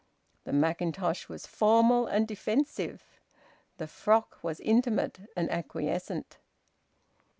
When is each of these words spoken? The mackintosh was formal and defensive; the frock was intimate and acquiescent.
The 0.45 0.51
mackintosh 0.51 1.29
was 1.29 1.45
formal 1.45 2.07
and 2.07 2.27
defensive; 2.27 3.19
the 3.77 3.85
frock 3.85 4.39
was 4.41 4.59
intimate 4.59 5.19
and 5.37 5.47
acquiescent. 5.51 6.39